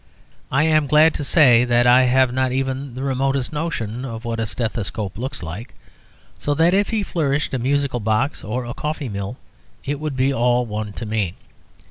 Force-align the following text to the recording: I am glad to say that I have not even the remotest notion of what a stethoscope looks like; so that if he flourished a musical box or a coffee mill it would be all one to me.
I 0.51 0.63
am 0.63 0.87
glad 0.87 1.13
to 1.13 1.23
say 1.23 1.63
that 1.63 1.85
I 1.85 2.05
have 2.05 2.33
not 2.33 2.51
even 2.51 2.95
the 2.95 3.03
remotest 3.03 3.53
notion 3.53 4.03
of 4.03 4.25
what 4.25 4.39
a 4.39 4.47
stethoscope 4.47 5.15
looks 5.15 5.43
like; 5.43 5.75
so 6.39 6.55
that 6.55 6.73
if 6.73 6.89
he 6.89 7.03
flourished 7.03 7.53
a 7.53 7.59
musical 7.59 7.99
box 7.99 8.43
or 8.43 8.65
a 8.65 8.73
coffee 8.73 9.09
mill 9.09 9.37
it 9.85 9.99
would 9.99 10.15
be 10.15 10.33
all 10.33 10.65
one 10.65 10.91
to 10.93 11.05
me. 11.05 11.35